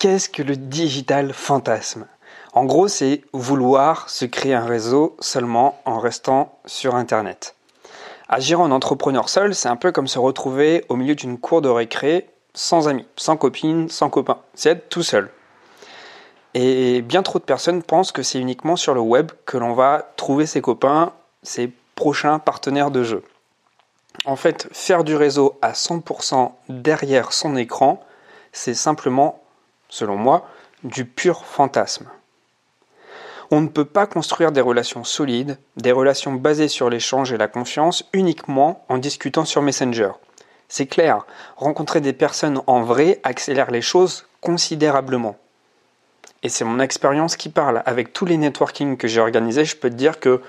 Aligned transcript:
Qu'est-ce 0.00 0.28
que 0.28 0.44
le 0.44 0.54
digital 0.54 1.32
fantasme? 1.32 2.06
En 2.52 2.64
gros, 2.66 2.86
c'est 2.86 3.22
vouloir 3.32 4.08
se 4.08 4.26
créer 4.26 4.54
un 4.54 4.64
réseau 4.64 5.16
seulement 5.18 5.82
en 5.86 5.98
restant 5.98 6.56
sur 6.66 6.94
Internet. 6.94 7.56
Agir 8.28 8.60
en 8.60 8.70
entrepreneur 8.70 9.28
seul, 9.28 9.56
c'est 9.56 9.68
un 9.68 9.74
peu 9.74 9.90
comme 9.90 10.06
se 10.06 10.20
retrouver 10.20 10.84
au 10.88 10.94
milieu 10.94 11.16
d'une 11.16 11.36
cour 11.36 11.62
de 11.62 11.68
récré 11.68 12.28
sans 12.54 12.86
amis, 12.86 13.08
sans 13.16 13.36
copines, 13.36 13.88
sans 13.88 14.08
copains. 14.08 14.38
C'est 14.54 14.70
être 14.70 14.88
tout 14.88 15.02
seul. 15.02 15.32
Et 16.54 17.02
bien 17.02 17.24
trop 17.24 17.40
de 17.40 17.44
personnes 17.44 17.82
pensent 17.82 18.12
que 18.12 18.22
c'est 18.22 18.38
uniquement 18.38 18.76
sur 18.76 18.94
le 18.94 19.00
web 19.00 19.32
que 19.46 19.56
l'on 19.56 19.74
va 19.74 20.12
trouver 20.14 20.46
ses 20.46 20.60
copains, 20.60 21.12
ses 21.42 21.72
prochains 21.96 22.38
partenaires 22.38 22.92
de 22.92 23.02
jeu. 23.02 23.24
En 24.26 24.36
fait, 24.36 24.68
faire 24.70 25.02
du 25.02 25.16
réseau 25.16 25.58
à 25.60 25.72
100% 25.72 26.52
derrière 26.68 27.32
son 27.32 27.56
écran, 27.56 28.00
c'est 28.52 28.74
simplement 28.74 29.42
selon 29.88 30.16
moi, 30.16 30.48
du 30.84 31.04
pur 31.04 31.44
fantasme. 31.44 32.08
On 33.50 33.62
ne 33.62 33.68
peut 33.68 33.86
pas 33.86 34.06
construire 34.06 34.52
des 34.52 34.60
relations 34.60 35.04
solides, 35.04 35.58
des 35.76 35.92
relations 35.92 36.34
basées 36.34 36.68
sur 36.68 36.90
l'échange 36.90 37.32
et 37.32 37.38
la 37.38 37.48
confiance 37.48 38.04
uniquement 38.12 38.84
en 38.88 38.98
discutant 38.98 39.46
sur 39.46 39.62
Messenger. 39.62 40.10
C'est 40.68 40.86
clair, 40.86 41.24
rencontrer 41.56 42.02
des 42.02 42.12
personnes 42.12 42.60
en 42.66 42.82
vrai 42.82 43.20
accélère 43.22 43.70
les 43.70 43.80
choses 43.80 44.26
considérablement. 44.42 45.38
Et 46.42 46.50
c'est 46.50 46.64
mon 46.64 46.78
expérience 46.78 47.36
qui 47.36 47.48
parle. 47.48 47.82
Avec 47.86 48.12
tous 48.12 48.26
les 48.26 48.36
networking 48.36 48.98
que 48.98 49.08
j'ai 49.08 49.20
organisés, 49.20 49.64
je 49.64 49.76
peux 49.76 49.88
te 49.88 49.94
dire 49.94 50.20
que 50.20 50.42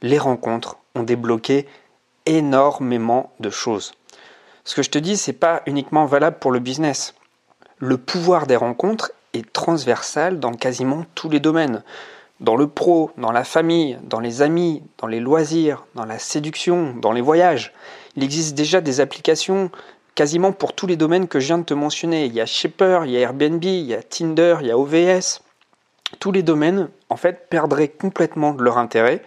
les 0.00 0.18
rencontres 0.18 0.78
ont 0.94 1.02
débloqué 1.02 1.68
énormément 2.24 3.32
de 3.38 3.50
choses. 3.50 3.92
Ce 4.64 4.74
que 4.74 4.82
je 4.82 4.90
te 4.90 4.98
dis, 4.98 5.16
c'est 5.16 5.34
pas 5.34 5.62
uniquement 5.66 6.06
valable 6.06 6.38
pour 6.38 6.50
le 6.50 6.58
business 6.58 7.14
le 7.78 7.98
pouvoir 7.98 8.46
des 8.46 8.56
rencontres 8.56 9.12
est 9.34 9.52
transversal 9.52 10.40
dans 10.40 10.52
quasiment 10.52 11.04
tous 11.14 11.28
les 11.28 11.40
domaines. 11.40 11.82
Dans 12.40 12.56
le 12.56 12.66
pro, 12.66 13.10
dans 13.18 13.32
la 13.32 13.44
famille, 13.44 13.98
dans 14.02 14.20
les 14.20 14.42
amis, 14.42 14.82
dans 14.98 15.06
les 15.06 15.20
loisirs, 15.20 15.86
dans 15.94 16.04
la 16.04 16.18
séduction, 16.18 16.94
dans 16.94 17.12
les 17.12 17.20
voyages. 17.20 17.72
Il 18.16 18.24
existe 18.24 18.54
déjà 18.54 18.80
des 18.80 19.00
applications 19.00 19.70
quasiment 20.14 20.52
pour 20.52 20.74
tous 20.74 20.86
les 20.86 20.96
domaines 20.96 21.28
que 21.28 21.40
je 21.40 21.46
viens 21.48 21.58
de 21.58 21.64
te 21.64 21.74
mentionner. 21.74 22.26
Il 22.26 22.32
y 22.32 22.40
a 22.40 22.46
Shaper, 22.46 23.04
il 23.04 23.10
y 23.10 23.16
a 23.18 23.20
Airbnb, 23.20 23.62
il 23.62 23.86
y 23.86 23.94
a 23.94 24.02
Tinder, 24.02 24.56
il 24.60 24.68
y 24.68 24.70
a 24.70 24.78
OVS. 24.78 25.42
Tous 26.18 26.32
les 26.32 26.42
domaines, 26.42 26.88
en 27.10 27.16
fait, 27.16 27.48
perdraient 27.50 27.88
complètement 27.88 28.54
leur 28.58 28.78
intérêt. 28.78 29.22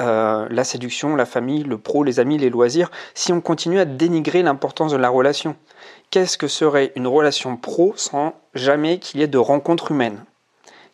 Euh, 0.00 0.48
la 0.50 0.64
séduction, 0.64 1.14
la 1.14 1.24
famille, 1.24 1.62
le 1.62 1.78
pro, 1.78 2.02
les 2.02 2.18
amis, 2.18 2.36
les 2.36 2.50
loisirs, 2.50 2.90
si 3.14 3.32
on 3.32 3.40
continue 3.40 3.78
à 3.78 3.84
dénigrer 3.84 4.42
l'importance 4.42 4.90
de 4.90 4.96
la 4.96 5.08
relation 5.08 5.54
qu'est-ce 6.14 6.38
que 6.38 6.46
serait 6.46 6.92
une 6.94 7.08
relation 7.08 7.56
pro 7.56 7.92
sans 7.96 8.34
jamais 8.54 9.00
qu'il 9.00 9.18
y 9.18 9.24
ait 9.24 9.26
de 9.26 9.36
rencontre 9.36 9.90
humaine? 9.90 10.24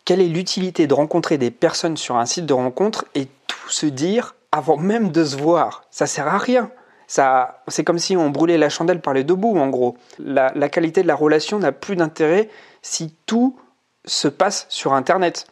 Quelle 0.06 0.22
est 0.22 0.28
l'utilité 0.28 0.86
de 0.86 0.94
rencontrer 0.94 1.36
des 1.36 1.50
personnes 1.50 1.98
sur 1.98 2.16
un 2.16 2.24
site 2.24 2.46
de 2.46 2.54
rencontre 2.54 3.04
et 3.14 3.26
tout 3.46 3.68
se 3.68 3.84
dire 3.84 4.34
avant 4.50 4.78
même 4.78 5.10
de 5.12 5.22
se 5.22 5.36
voir? 5.36 5.84
Ça 5.90 6.06
sert 6.06 6.26
à 6.26 6.38
rien. 6.38 6.70
Ça, 7.06 7.62
c'est 7.68 7.84
comme 7.84 7.98
si 7.98 8.16
on 8.16 8.30
brûlait 8.30 8.56
la 8.56 8.70
chandelle 8.70 9.02
par 9.02 9.12
les 9.12 9.22
deux 9.22 9.34
bouts, 9.34 9.58
en 9.58 9.68
gros. 9.68 9.98
La, 10.18 10.52
la 10.54 10.70
qualité 10.70 11.02
de 11.02 11.08
la 11.08 11.16
relation 11.16 11.58
n'a 11.58 11.72
plus 11.72 11.96
d'intérêt 11.96 12.48
si 12.80 13.14
tout 13.26 13.58
se 14.06 14.26
passe 14.26 14.64
sur 14.70 14.94
Internet. 14.94 15.48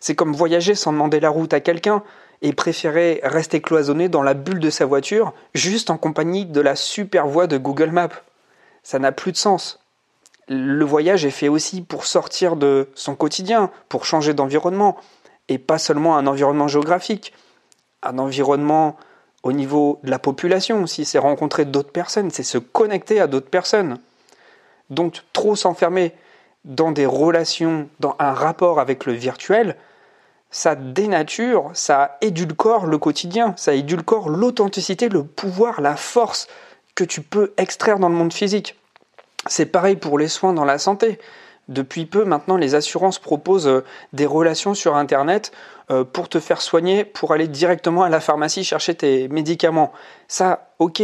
C'est 0.00 0.16
comme 0.16 0.34
voyager 0.34 0.74
sans 0.74 0.92
demander 0.92 1.18
la 1.18 1.30
route 1.30 1.54
à 1.54 1.60
quelqu'un 1.60 2.02
et 2.42 2.52
préférer 2.52 3.20
rester 3.22 3.60
cloisonné 3.60 4.08
dans 4.08 4.22
la 4.22 4.34
bulle 4.34 4.60
de 4.60 4.70
sa 4.70 4.86
voiture, 4.86 5.32
juste 5.54 5.90
en 5.90 5.96
compagnie 5.96 6.46
de 6.46 6.60
la 6.60 6.76
super 6.76 7.26
voix 7.26 7.46
de 7.46 7.58
Google 7.58 7.90
Maps 7.90 8.22
ça 8.88 8.98
n'a 8.98 9.12
plus 9.12 9.32
de 9.32 9.36
sens. 9.36 9.80
Le 10.48 10.82
voyage 10.82 11.26
est 11.26 11.30
fait 11.30 11.48
aussi 11.48 11.82
pour 11.82 12.06
sortir 12.06 12.56
de 12.56 12.88
son 12.94 13.14
quotidien, 13.14 13.70
pour 13.90 14.06
changer 14.06 14.32
d'environnement, 14.32 14.96
et 15.48 15.58
pas 15.58 15.76
seulement 15.76 16.16
un 16.16 16.26
environnement 16.26 16.68
géographique, 16.68 17.34
un 18.02 18.18
environnement 18.18 18.96
au 19.42 19.52
niveau 19.52 20.00
de 20.04 20.10
la 20.10 20.18
population 20.18 20.82
aussi, 20.82 21.04
c'est 21.04 21.18
rencontrer 21.18 21.66
d'autres 21.66 21.92
personnes, 21.92 22.30
c'est 22.30 22.42
se 22.42 22.56
connecter 22.56 23.20
à 23.20 23.26
d'autres 23.26 23.50
personnes. 23.50 23.98
Donc 24.88 25.22
trop 25.34 25.54
s'enfermer 25.54 26.14
dans 26.64 26.92
des 26.92 27.04
relations, 27.04 27.90
dans 28.00 28.16
un 28.18 28.32
rapport 28.32 28.80
avec 28.80 29.04
le 29.04 29.12
virtuel, 29.12 29.76
ça 30.50 30.74
dénature, 30.74 31.70
ça 31.74 32.16
édulcore 32.20 32.86
le 32.86 32.98
quotidien, 32.98 33.54
ça 33.56 33.74
édulcore 33.74 34.30
l'authenticité, 34.30 35.08
le 35.08 35.24
pouvoir, 35.24 35.80
la 35.80 35.96
force 35.96 36.48
que 36.94 37.04
tu 37.04 37.20
peux 37.20 37.52
extraire 37.56 37.98
dans 37.98 38.08
le 38.08 38.14
monde 38.14 38.32
physique. 38.32 38.76
C'est 39.46 39.66
pareil 39.66 39.96
pour 39.96 40.18
les 40.18 40.28
soins 40.28 40.52
dans 40.52 40.64
la 40.64 40.78
santé. 40.78 41.18
Depuis 41.68 42.06
peu, 42.06 42.24
maintenant, 42.24 42.56
les 42.56 42.74
assurances 42.74 43.18
proposent 43.18 43.68
euh, 43.68 43.84
des 44.14 44.24
relations 44.24 44.72
sur 44.72 44.96
Internet 44.96 45.52
euh, 45.90 46.02
pour 46.02 46.30
te 46.30 46.40
faire 46.40 46.62
soigner, 46.62 47.04
pour 47.04 47.32
aller 47.32 47.46
directement 47.46 48.02
à 48.02 48.08
la 48.08 48.20
pharmacie 48.20 48.64
chercher 48.64 48.94
tes 48.94 49.28
médicaments. 49.28 49.92
Ça, 50.28 50.70
ok, 50.78 51.02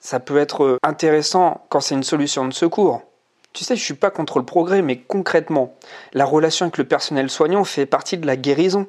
ça 0.00 0.20
peut 0.20 0.38
être 0.38 0.64
euh, 0.64 0.78
intéressant 0.82 1.66
quand 1.68 1.80
c'est 1.80 1.94
une 1.94 2.02
solution 2.02 2.46
de 2.48 2.54
secours. 2.54 3.02
Tu 3.52 3.64
sais, 3.64 3.76
je 3.76 3.82
suis 3.82 3.94
pas 3.94 4.10
contre 4.10 4.38
le 4.38 4.44
progrès, 4.44 4.82
mais 4.82 4.98
concrètement, 4.98 5.74
la 6.14 6.24
relation 6.24 6.64
avec 6.64 6.78
le 6.78 6.84
personnel 6.84 7.28
soignant 7.28 7.64
fait 7.64 7.86
partie 7.86 8.16
de 8.16 8.26
la 8.26 8.36
guérison. 8.36 8.86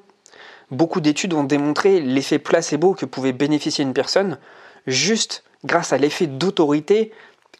Beaucoup 0.71 1.01
d'études 1.01 1.33
ont 1.33 1.43
démontré 1.43 1.99
l'effet 1.99 2.39
placebo 2.39 2.93
que 2.93 3.05
pouvait 3.05 3.33
bénéficier 3.33 3.83
une 3.83 3.93
personne 3.93 4.37
juste 4.87 5.43
grâce 5.65 5.93
à 5.93 5.97
l'effet 5.97 6.27
d'autorité 6.27 7.11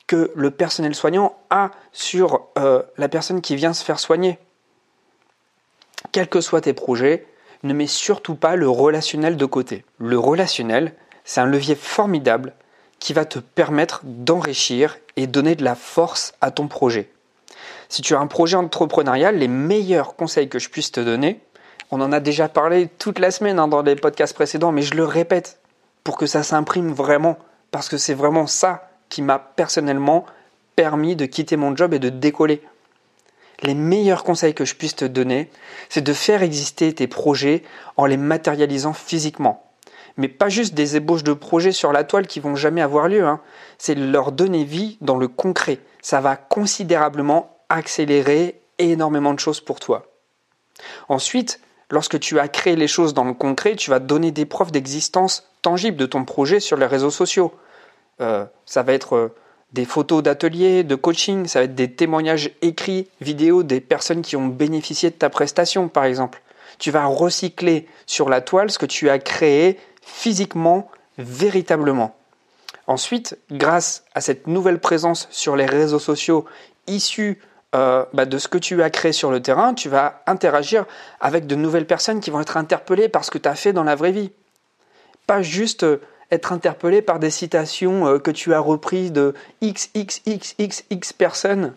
que 0.07 0.31
le 0.35 0.51
personnel 0.51 0.95
soignant 0.95 1.37
a 1.49 1.71
sur 1.91 2.47
euh, 2.57 2.81
la 2.97 3.09
personne 3.09 3.41
qui 3.41 3.55
vient 3.55 3.73
se 3.73 3.83
faire 3.83 3.99
soigner. 3.99 4.39
Quels 6.11 6.27
que 6.27 6.41
soient 6.41 6.61
tes 6.61 6.73
projets, 6.73 7.27
ne 7.63 7.73
mets 7.73 7.87
surtout 7.87 8.35
pas 8.35 8.55
le 8.55 8.69
relationnel 8.69 9.37
de 9.37 9.45
côté. 9.45 9.85
Le 9.97 10.19
relationnel, 10.19 10.93
c'est 11.23 11.39
un 11.39 11.45
levier 11.45 11.75
formidable 11.75 12.53
qui 13.03 13.11
va 13.11 13.25
te 13.25 13.39
permettre 13.39 13.99
d'enrichir 14.05 14.97
et 15.17 15.27
donner 15.27 15.55
de 15.55 15.63
la 15.65 15.75
force 15.75 16.35
à 16.39 16.51
ton 16.51 16.69
projet. 16.69 17.09
Si 17.89 18.01
tu 18.01 18.15
as 18.15 18.19
un 18.21 18.27
projet 18.27 18.55
entrepreneurial, 18.55 19.37
les 19.37 19.49
meilleurs 19.49 20.15
conseils 20.15 20.47
que 20.47 20.57
je 20.57 20.69
puisse 20.69 20.93
te 20.93 21.01
donner, 21.01 21.41
on 21.91 21.99
en 21.99 22.13
a 22.13 22.21
déjà 22.21 22.47
parlé 22.47 22.87
toute 22.87 23.19
la 23.19 23.29
semaine 23.29 23.59
hein, 23.59 23.67
dans 23.67 23.81
les 23.81 23.97
podcasts 23.97 24.33
précédents, 24.33 24.71
mais 24.71 24.83
je 24.83 24.95
le 24.95 25.03
répète 25.03 25.59
pour 26.05 26.15
que 26.15 26.25
ça 26.25 26.43
s'imprime 26.43 26.93
vraiment, 26.93 27.37
parce 27.71 27.89
que 27.89 27.97
c'est 27.97 28.13
vraiment 28.13 28.47
ça 28.47 28.89
qui 29.09 29.21
m'a 29.21 29.37
personnellement 29.37 30.25
permis 30.77 31.17
de 31.17 31.25
quitter 31.25 31.57
mon 31.57 31.75
job 31.75 31.93
et 31.93 31.99
de 31.99 32.07
décoller. 32.07 32.61
Les 33.63 33.75
meilleurs 33.75 34.23
conseils 34.23 34.53
que 34.53 34.63
je 34.63 34.75
puisse 34.75 34.95
te 34.95 35.03
donner, 35.03 35.51
c'est 35.89 35.99
de 35.99 36.13
faire 36.13 36.41
exister 36.41 36.95
tes 36.95 37.07
projets 37.07 37.63
en 37.97 38.05
les 38.05 38.15
matérialisant 38.15 38.93
physiquement. 38.93 39.62
Mais 40.17 40.27
pas 40.27 40.49
juste 40.49 40.73
des 40.73 40.95
ébauches 40.95 41.23
de 41.23 41.33
projets 41.33 41.71
sur 41.71 41.91
la 41.91 42.03
toile 42.03 42.27
qui 42.27 42.39
vont 42.39 42.55
jamais 42.55 42.81
avoir 42.81 43.07
lieu, 43.07 43.23
hein. 43.23 43.39
c'est 43.77 43.95
leur 43.95 44.31
donner 44.31 44.63
vie 44.63 44.97
dans 45.01 45.17
le 45.17 45.27
concret. 45.27 45.79
Ça 46.01 46.21
va 46.21 46.35
considérablement 46.35 47.57
accélérer 47.69 48.61
énormément 48.77 49.33
de 49.33 49.39
choses 49.39 49.61
pour 49.61 49.79
toi. 49.79 50.05
Ensuite, 51.09 51.59
lorsque 51.89 52.19
tu 52.19 52.39
as 52.39 52.47
créé 52.47 52.75
les 52.75 52.87
choses 52.87 53.13
dans 53.13 53.23
le 53.23 53.33
concret, 53.33 53.75
tu 53.75 53.89
vas 53.89 53.99
donner 53.99 54.31
des 54.31 54.45
preuves 54.45 54.71
d'existence 54.71 55.49
tangible 55.61 55.97
de 55.97 56.05
ton 56.05 56.25
projet 56.25 56.59
sur 56.59 56.77
les 56.77 56.85
réseaux 56.85 57.11
sociaux. 57.11 57.53
Euh, 58.21 58.45
ça 58.65 58.83
va 58.83 58.93
être 58.93 59.15
euh, 59.15 59.35
des 59.71 59.85
photos 59.85 60.21
d'ateliers, 60.21 60.83
de 60.83 60.95
coaching, 60.95 61.47
ça 61.47 61.59
va 61.59 61.65
être 61.65 61.75
des 61.75 61.91
témoignages 61.91 62.51
écrits, 62.61 63.07
vidéos 63.21 63.63
des 63.63 63.81
personnes 63.81 64.21
qui 64.21 64.35
ont 64.35 64.47
bénéficié 64.47 65.09
de 65.09 65.15
ta 65.15 65.29
prestation, 65.29 65.87
par 65.87 66.05
exemple. 66.05 66.41
Tu 66.77 66.91
vas 66.91 67.05
recycler 67.05 67.87
sur 68.05 68.29
la 68.29 68.41
toile 68.41 68.69
ce 68.69 68.77
que 68.77 68.85
tu 68.85 69.09
as 69.09 69.19
créé 69.19 69.79
physiquement, 70.05 70.89
véritablement. 71.17 72.15
Ensuite, 72.87 73.37
grâce 73.51 74.03
à 74.13 74.21
cette 74.21 74.47
nouvelle 74.47 74.79
présence 74.79 75.27
sur 75.31 75.55
les 75.55 75.65
réseaux 75.65 75.99
sociaux 75.99 76.45
issue 76.87 77.41
euh, 77.75 78.05
bah, 78.13 78.25
de 78.25 78.37
ce 78.37 78.47
que 78.47 78.57
tu 78.57 78.83
as 78.83 78.89
créé 78.89 79.13
sur 79.13 79.31
le 79.31 79.41
terrain, 79.41 79.73
tu 79.73 79.89
vas 79.89 80.21
interagir 80.27 80.85
avec 81.19 81.47
de 81.47 81.55
nouvelles 81.55 81.87
personnes 81.87 82.19
qui 82.19 82.29
vont 82.29 82.41
être 82.41 82.57
interpellées 82.57 83.09
par 83.09 83.23
ce 83.23 83.31
que 83.31 83.37
tu 83.37 83.49
as 83.49 83.55
fait 83.55 83.73
dans 83.73 83.83
la 83.83 83.95
vraie 83.95 84.11
vie. 84.11 84.31
Pas 85.25 85.41
juste 85.41 85.85
être 86.33 86.51
interpellé 86.51 87.01
par 87.01 87.19
des 87.19 87.29
citations 87.29 88.07
euh, 88.07 88.19
que 88.19 88.31
tu 88.31 88.53
as 88.53 88.59
reprises 88.59 89.11
de 89.11 89.33
XXXXX 89.63 91.13
personnes 91.17 91.73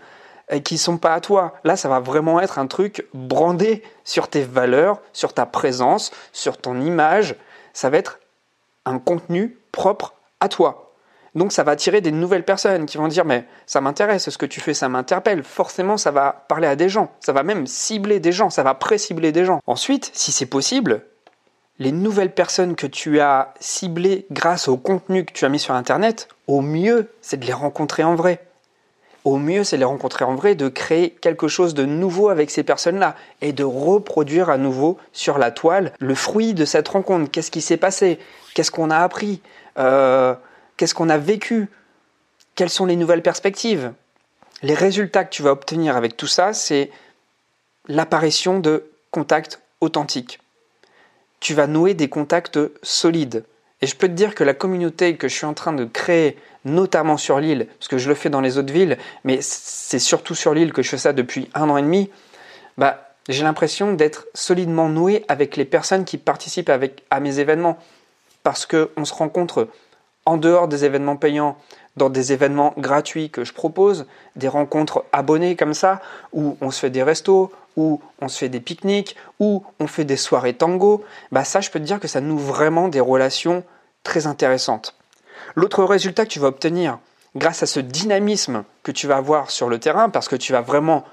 euh, 0.53 0.61
qui 0.61 0.79
sont 0.79 0.99
pas 0.99 1.15
à 1.15 1.21
toi. 1.21 1.55
Là, 1.65 1.77
ça 1.77 1.89
va 1.89 2.01
vraiment 2.01 2.41
être 2.41 2.59
un 2.59 2.67
truc 2.67 3.07
brandé 3.15 3.83
sur 4.05 4.29
tes 4.29 4.43
valeurs, 4.43 5.01
sur 5.13 5.33
ta 5.33 5.47
présence, 5.47 6.11
sur 6.33 6.59
ton 6.59 6.81
image. 6.81 7.37
Ça 7.77 7.91
va 7.91 7.99
être 7.99 8.21
un 8.87 8.99
contenu 8.99 9.59
propre 9.71 10.15
à 10.41 10.49
toi. 10.49 10.95
Donc 11.35 11.53
ça 11.53 11.63
va 11.63 11.73
attirer 11.73 12.01
des 12.01 12.11
nouvelles 12.11 12.47
personnes 12.47 12.87
qui 12.87 12.97
vont 12.97 13.07
dire 13.07 13.27
mais 13.27 13.45
ça 13.67 13.83
m'intéresse, 13.83 14.31
ce 14.31 14.39
que 14.39 14.47
tu 14.47 14.63
fais 14.63 14.73
ça 14.73 14.89
m'interpelle. 14.89 15.43
Forcément 15.43 15.99
ça 15.99 16.11
va 16.11 16.47
parler 16.49 16.69
à 16.69 16.75
des 16.75 16.89
gens, 16.89 17.13
ça 17.21 17.35
va 17.35 17.43
même 17.43 17.67
cibler 17.67 18.19
des 18.19 18.33
gens, 18.33 18.49
ça 18.49 18.63
va 18.63 18.73
pré-cibler 18.73 19.31
des 19.31 19.45
gens. 19.45 19.61
Ensuite, 19.67 20.11
si 20.15 20.33
c'est 20.33 20.47
possible, 20.47 21.03
les 21.79 21.93
nouvelles 21.93 22.33
personnes 22.33 22.77
que 22.77 22.87
tu 22.87 23.21
as 23.21 23.53
ciblées 23.61 24.25
grâce 24.31 24.69
au 24.69 24.79
contenu 24.79 25.27
que 25.27 25.35
tu 25.35 25.45
as 25.45 25.51
mis 25.51 25.59
sur 25.59 25.75
Internet, 25.75 26.29
au 26.47 26.63
mieux, 26.63 27.11
c'est 27.21 27.37
de 27.37 27.45
les 27.45 27.53
rencontrer 27.53 28.05
en 28.05 28.15
vrai. 28.15 28.43
Au 29.27 29.39
mieux, 29.39 29.65
c'est 29.65 29.77
les 29.77 29.85
rencontrer 29.85 30.25
en 30.25 30.37
vrai, 30.37 30.55
de 30.55 30.69
créer 30.69 31.11
quelque 31.11 31.49
chose 31.49 31.75
de 31.75 31.85
nouveau 31.85 32.29
avec 32.29 32.49
ces 32.49 32.63
personnes-là 32.63 33.17
et 33.41 33.53
de 33.53 33.65
reproduire 33.65 34.51
à 34.51 34.57
nouveau 34.57 34.99
sur 35.13 35.37
la 35.37 35.51
toile 35.51 35.93
le 35.99 36.15
fruit 36.15 36.55
de 36.55 36.65
cette 36.65 36.87
rencontre. 36.87 37.29
Qu'est-ce 37.33 37.51
qui 37.51 37.61
s'est 37.61 37.77
passé? 37.77 38.21
Qu'est-ce 38.55 38.71
qu'on 38.71 38.89
a 38.89 38.99
appris? 38.99 39.43
Euh, 39.79 40.37
Qu'est-ce 40.77 40.95
qu'on 40.95 41.09
a 41.09 41.19
vécu? 41.19 41.69
Quelles 42.55 42.71
sont 42.71 42.87
les 42.87 42.95
nouvelles 42.95 43.21
perspectives? 43.21 43.93
Les 44.63 44.75
résultats 44.75 45.25
que 45.25 45.35
tu 45.35 45.43
vas 45.43 45.51
obtenir 45.51 45.97
avec 45.97 46.17
tout 46.17 46.29
ça, 46.29 46.53
c'est 46.53 46.93
l'apparition 47.89 48.61
de 48.61 48.89
contacts 49.11 49.61
authentiques. 49.81 50.39
Tu 51.41 51.53
vas 51.53 51.67
nouer 51.67 51.95
des 51.95 52.09
contacts 52.09 52.61
solides. 52.85 53.43
Et 53.83 53.87
je 53.87 53.97
peux 53.97 54.09
te 54.09 54.13
dire 54.13 54.35
que 54.35 54.45
la 54.45 54.55
communauté 54.55 55.17
que 55.17 55.29
je 55.29 55.35
suis 55.35 55.47
en 55.47 55.55
train 55.55 55.73
de 55.73 55.85
créer, 55.85 56.37
notamment 56.65 57.17
sur 57.17 57.39
l'île, 57.39 57.67
parce 57.79 57.89
que 57.89 57.99
je 57.99 58.09
le 58.09 58.15
fais 58.15 58.31
dans 58.31 58.41
les 58.41 58.59
autres 58.59 58.73
villes, 58.73 58.97
mais 59.25 59.39
c'est 59.43 59.99
surtout 59.99 60.35
sur 60.35 60.55
l'île 60.55 60.73
que 60.73 60.83
je 60.83 60.89
fais 60.89 60.99
ça 60.99 61.13
depuis 61.13 61.49
un 61.55 61.69
an 61.69 61.77
et 61.77 61.83
demi, 61.83 62.11
bah, 62.79 63.15
j'ai 63.29 63.43
l'impression 63.43 63.93
d'être 63.93 64.27
solidement 64.35 64.89
noué 64.89 65.25
avec 65.29 65.57
les 65.57 65.65
personnes 65.65 66.05
qui 66.05 66.17
participent 66.17 66.71
avec, 66.71 67.03
à 67.11 67.21
mes 67.21 67.39
événements. 67.39 67.79
Parce 68.43 68.67
qu'on 68.67 69.05
se 69.05 69.13
rencontre 69.15 69.69
en 70.25 70.37
dehors 70.37 70.69
des 70.69 70.85
événements 70.85 71.17
payants, 71.17 71.57
dans 71.97 72.11
des 72.11 72.33
événements 72.33 72.75
gratuits 72.77 73.31
que 73.31 73.45
je 73.45 73.53
propose, 73.53 74.07
des 74.37 74.49
rencontres 74.49 75.05
abonnées 75.13 75.57
comme 75.57 75.75
ça, 75.75 76.01
où 76.33 76.57
on 76.61 76.71
se 76.71 76.81
fait 76.81 76.91
des 76.91 77.03
restos, 77.03 77.51
où 77.77 78.01
on 78.21 78.29
se 78.29 78.39
fait 78.39 78.49
des 78.49 78.61
pique-niques, 78.61 79.17
où 79.41 79.65
on 79.81 79.87
fait 79.87 80.05
des 80.05 80.17
soirées 80.17 80.55
tango, 80.55 81.05
bah 81.33 81.45
ça 81.45 81.61
je 81.61 81.71
peux 81.71 81.79
te 81.79 81.85
dire 81.85 82.01
que 82.01 82.09
ça 82.09 82.21
noue 82.21 82.39
vraiment 82.39 82.89
des 82.89 83.01
relations 83.01 83.65
très 84.03 84.27
intéressantes. 84.27 84.95
L'autre 85.55 85.85
résultat 85.85 86.25
que 86.25 86.31
tu 86.31 86.39
vas 86.39 86.49
obtenir 86.49 86.99
grâce 87.35 87.63
à 87.63 87.67
ce 87.67 87.81
dynamisme 87.81 88.65
que 88.83 88.93
tu 88.93 89.07
vas 89.07 89.17
avoir 89.17 89.51
sur 89.51 89.69
le 89.69 89.79
terrain, 89.79 90.09
parce 90.09 90.29
que 90.29 90.37
tu 90.37 90.53
vas 90.53 90.63
vraiment 90.63 91.05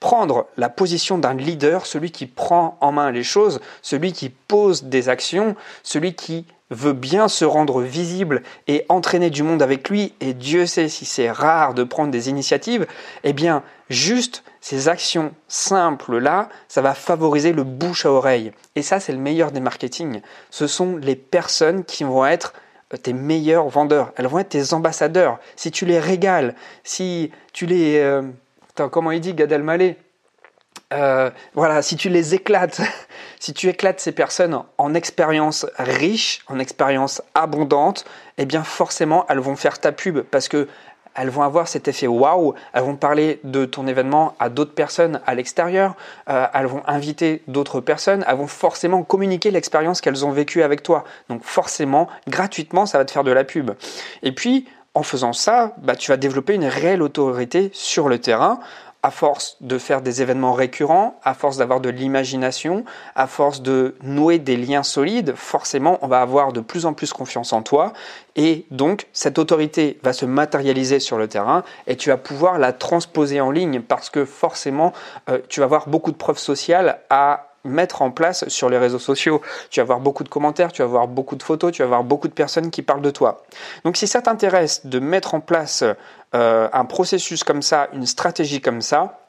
prendre 0.00 0.46
la 0.56 0.70
position 0.70 1.18
d'un 1.18 1.34
leader, 1.34 1.86
celui 1.86 2.10
qui 2.10 2.26
prend 2.26 2.76
en 2.80 2.90
main 2.90 3.10
les 3.10 3.22
choses, 3.22 3.60
celui 3.82 4.12
qui 4.12 4.30
pose 4.30 4.84
des 4.84 5.08
actions, 5.08 5.54
celui 5.82 6.14
qui 6.14 6.46
veut 6.70 6.92
bien 6.92 7.28
se 7.28 7.44
rendre 7.44 7.82
visible 7.82 8.42
et 8.66 8.86
entraîner 8.88 9.28
du 9.28 9.42
monde 9.42 9.60
avec 9.62 9.88
lui, 9.90 10.14
et 10.20 10.34
Dieu 10.34 10.66
sait 10.66 10.88
si 10.88 11.04
c'est 11.04 11.30
rare 11.30 11.74
de 11.74 11.84
prendre 11.84 12.10
des 12.10 12.28
initiatives, 12.28 12.86
eh 13.24 13.32
bien, 13.32 13.62
juste 13.88 14.44
ces 14.60 14.88
actions 14.88 15.32
simples-là, 15.48 16.48
ça 16.68 16.80
va 16.80 16.94
favoriser 16.94 17.52
le 17.52 17.64
bouche 17.64 18.06
à 18.06 18.12
oreille. 18.12 18.52
Et 18.76 18.82
ça, 18.82 19.00
c'est 19.00 19.12
le 19.12 19.18
meilleur 19.18 19.52
des 19.52 19.60
marketing. 19.60 20.20
Ce 20.50 20.66
sont 20.66 20.96
les 20.96 21.16
personnes 21.16 21.84
qui 21.84 22.04
vont 22.04 22.24
être 22.24 22.54
tes 23.02 23.12
meilleurs 23.12 23.68
vendeurs. 23.68 24.12
Elles 24.16 24.26
vont 24.26 24.38
être 24.38 24.50
tes 24.50 24.72
ambassadeurs. 24.72 25.38
Si 25.56 25.70
tu 25.70 25.86
les 25.86 25.98
régales, 25.98 26.54
si 26.84 27.30
tu 27.52 27.66
les... 27.66 27.98
Euh, 27.98 28.22
comment 28.74 29.10
il 29.10 29.20
dit 29.20 29.34
Gad 29.34 29.52
Elmaleh 29.52 29.96
euh, 30.92 31.30
voilà, 31.54 31.82
si 31.82 31.96
tu 31.96 32.08
les 32.08 32.34
éclates, 32.34 32.80
si 33.38 33.54
tu 33.54 33.68
éclates 33.68 34.00
ces 34.00 34.10
personnes 34.10 34.60
en 34.76 34.94
expérience 34.94 35.64
riche, 35.78 36.40
en 36.48 36.58
expérience 36.58 37.22
abondante, 37.34 38.04
eh 38.38 38.44
bien 38.44 38.64
forcément 38.64 39.24
elles 39.28 39.38
vont 39.38 39.54
faire 39.54 39.78
ta 39.78 39.92
pub 39.92 40.20
parce 40.22 40.48
que 40.48 40.66
elles 41.14 41.28
vont 41.28 41.42
avoir 41.42 41.68
cet 41.68 41.88
effet 41.88 42.06
waouh, 42.06 42.54
elles 42.72 42.82
vont 42.82 42.96
parler 42.96 43.40
de 43.44 43.64
ton 43.64 43.86
événement 43.86 44.34
à 44.38 44.48
d'autres 44.48 44.74
personnes 44.74 45.20
à 45.26 45.34
l'extérieur, 45.34 45.96
euh, 46.28 46.46
elles 46.54 46.66
vont 46.66 46.82
inviter 46.86 47.42
d'autres 47.48 47.80
personnes, 47.80 48.24
elles 48.28 48.36
vont 48.36 48.46
forcément 48.46 49.02
communiquer 49.02 49.50
l'expérience 49.50 50.00
qu'elles 50.00 50.24
ont 50.24 50.30
vécue 50.30 50.62
avec 50.62 50.82
toi. 50.82 51.04
Donc 51.28 51.42
forcément, 51.44 52.08
gratuitement, 52.28 52.86
ça 52.86 52.98
va 52.98 53.04
te 53.04 53.10
faire 53.10 53.24
de 53.24 53.32
la 53.32 53.44
pub. 53.44 53.72
Et 54.22 54.32
puis, 54.32 54.68
en 54.94 55.02
faisant 55.02 55.32
ça, 55.32 55.74
bah, 55.78 55.96
tu 55.96 56.10
vas 56.10 56.16
développer 56.16 56.54
une 56.54 56.64
réelle 56.64 57.02
autorité 57.02 57.70
sur 57.72 58.08
le 58.08 58.18
terrain 58.18 58.60
à 59.02 59.10
force 59.10 59.56
de 59.60 59.78
faire 59.78 60.02
des 60.02 60.20
événements 60.20 60.52
récurrents, 60.52 61.18
à 61.24 61.32
force 61.32 61.56
d'avoir 61.56 61.80
de 61.80 61.88
l'imagination, 61.88 62.84
à 63.14 63.26
force 63.26 63.62
de 63.62 63.96
nouer 64.02 64.38
des 64.38 64.56
liens 64.56 64.82
solides, 64.82 65.34
forcément, 65.36 65.98
on 66.02 66.06
va 66.06 66.20
avoir 66.20 66.52
de 66.52 66.60
plus 66.60 66.84
en 66.84 66.92
plus 66.92 67.12
confiance 67.12 67.52
en 67.52 67.62
toi. 67.62 67.92
Et 68.36 68.66
donc, 68.70 69.06
cette 69.12 69.38
autorité 69.38 69.98
va 70.02 70.12
se 70.12 70.26
matérialiser 70.26 71.00
sur 71.00 71.16
le 71.16 71.28
terrain 71.28 71.64
et 71.86 71.96
tu 71.96 72.10
vas 72.10 72.18
pouvoir 72.18 72.58
la 72.58 72.72
transposer 72.72 73.40
en 73.40 73.50
ligne 73.50 73.80
parce 73.80 74.10
que 74.10 74.24
forcément, 74.24 74.92
euh, 75.30 75.38
tu 75.48 75.60
vas 75.60 75.64
avoir 75.64 75.88
beaucoup 75.88 76.12
de 76.12 76.16
preuves 76.16 76.38
sociales 76.38 77.00
à 77.08 77.49
mettre 77.64 78.02
en 78.02 78.10
place 78.10 78.48
sur 78.48 78.68
les 78.68 78.78
réseaux 78.78 78.98
sociaux. 78.98 79.40
Tu 79.70 79.80
vas 79.80 79.82
avoir 79.82 80.00
beaucoup 80.00 80.24
de 80.24 80.28
commentaires, 80.28 80.72
tu 80.72 80.82
vas 80.82 80.88
avoir 80.88 81.08
beaucoup 81.08 81.36
de 81.36 81.42
photos, 81.42 81.72
tu 81.72 81.82
vas 81.82 81.86
avoir 81.86 82.04
beaucoup 82.04 82.28
de 82.28 82.32
personnes 82.32 82.70
qui 82.70 82.82
parlent 82.82 83.02
de 83.02 83.10
toi. 83.10 83.44
Donc 83.84 83.96
si 83.96 84.06
ça 84.06 84.22
t'intéresse 84.22 84.86
de 84.86 84.98
mettre 84.98 85.34
en 85.34 85.40
place 85.40 85.84
euh, 86.34 86.68
un 86.72 86.84
processus 86.84 87.44
comme 87.44 87.62
ça, 87.62 87.88
une 87.92 88.06
stratégie 88.06 88.60
comme 88.60 88.82
ça, 88.82 89.20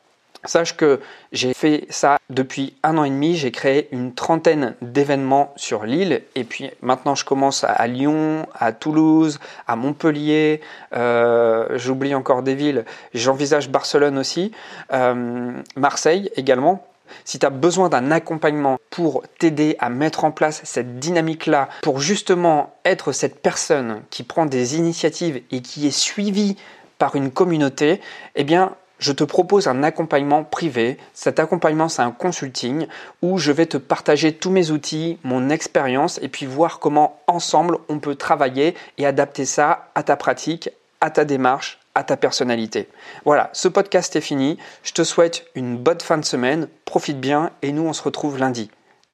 Sache 0.43 0.75
que 0.75 0.99
j'ai 1.31 1.53
fait 1.53 1.85
ça 1.89 2.17
depuis 2.31 2.75
un 2.81 2.97
an 2.97 3.03
et 3.03 3.11
demi, 3.11 3.35
j'ai 3.35 3.51
créé 3.51 3.87
une 3.91 4.15
trentaine 4.15 4.75
d'événements 4.81 5.53
sur 5.55 5.85
l'île 5.85 6.23
et 6.33 6.43
puis 6.43 6.71
maintenant 6.81 7.13
je 7.13 7.25
commence 7.25 7.63
à 7.63 7.85
Lyon, 7.85 8.47
à 8.55 8.73
Toulouse, 8.73 9.39
à 9.67 9.75
Montpellier, 9.75 10.61
euh, 10.95 11.67
j'oublie 11.77 12.15
encore 12.15 12.41
des 12.41 12.55
villes, 12.55 12.85
j'envisage 13.13 13.69
Barcelone 13.69 14.17
aussi, 14.17 14.51
euh, 14.93 15.51
Marseille 15.75 16.31
également 16.35 16.87
si 17.25 17.39
tu 17.39 17.45
as 17.45 17.49
besoin 17.49 17.89
d'un 17.89 18.11
accompagnement 18.11 18.79
pour 18.89 19.23
t'aider 19.39 19.75
à 19.79 19.89
mettre 19.89 20.23
en 20.23 20.31
place 20.31 20.61
cette 20.63 20.99
dynamique-là, 20.99 21.69
pour 21.81 21.99
justement 21.99 22.73
être 22.85 23.11
cette 23.11 23.41
personne 23.41 24.01
qui 24.09 24.23
prend 24.23 24.45
des 24.45 24.77
initiatives 24.77 25.41
et 25.51 25.61
qui 25.61 25.87
est 25.87 25.97
suivie 25.97 26.57
par 26.97 27.15
une 27.15 27.31
communauté, 27.31 27.99
eh 28.35 28.43
bien, 28.43 28.75
je 29.01 29.11
te 29.11 29.23
propose 29.23 29.67
un 29.67 29.81
accompagnement 29.81 30.43
privé. 30.43 30.97
Cet 31.13 31.39
accompagnement, 31.39 31.89
c'est 31.89 32.03
un 32.03 32.11
consulting 32.11 32.85
où 33.23 33.39
je 33.39 33.51
vais 33.51 33.65
te 33.65 33.77
partager 33.77 34.31
tous 34.31 34.51
mes 34.51 34.69
outils, 34.69 35.17
mon 35.23 35.49
expérience 35.49 36.19
et 36.21 36.27
puis 36.29 36.45
voir 36.45 36.79
comment 36.79 37.19
ensemble 37.25 37.79
on 37.89 37.99
peut 37.99 38.15
travailler 38.15 38.75
et 38.99 39.07
adapter 39.07 39.45
ça 39.45 39.89
à 39.95 40.03
ta 40.03 40.15
pratique, 40.15 40.69
à 41.01 41.09
ta 41.09 41.25
démarche, 41.25 41.80
à 41.95 42.03
ta 42.03 42.17
personnalité. 42.17 42.87
Voilà, 43.25 43.49
ce 43.53 43.67
podcast 43.67 44.15
est 44.15 44.21
fini. 44.21 44.57
Je 44.83 44.93
te 44.93 45.03
souhaite 45.03 45.45
une 45.55 45.77
bonne 45.77 46.01
fin 46.01 46.17
de 46.17 46.25
semaine. 46.25 46.67
Profite 46.85 47.19
bien 47.19 47.51
et 47.61 47.71
nous, 47.71 47.83
on 47.83 47.93
se 47.93 48.03
retrouve 48.03 48.37
lundi. 48.37 48.69